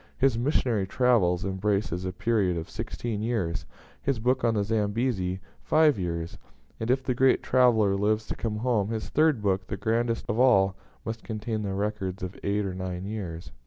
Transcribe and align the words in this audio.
His 0.17 0.35
'Missionary 0.35 0.87
Travels' 0.87 1.45
embraces 1.45 2.05
a 2.05 2.11
period 2.11 2.57
of 2.57 2.71
sixteen 2.71 3.21
years; 3.21 3.67
his 4.01 4.17
book 4.17 4.43
on 4.43 4.55
the 4.55 4.63
Zambezi, 4.63 5.39
five 5.61 5.99
years; 5.99 6.39
and 6.79 6.89
if 6.89 7.03
the 7.03 7.13
great 7.13 7.43
traveller 7.43 7.95
lives 7.95 8.25
to 8.29 8.35
come 8.35 8.55
home, 8.55 8.89
his 8.89 9.09
third 9.09 9.43
book, 9.43 9.67
the 9.67 9.77
grandest 9.77 10.25
of 10.27 10.39
all, 10.39 10.75
must 11.05 11.23
contain 11.23 11.61
the 11.61 11.75
records 11.75 12.23
of 12.23 12.35
eight 12.41 12.65
or 12.65 12.73
nine 12.73 13.05
years. 13.05 13.51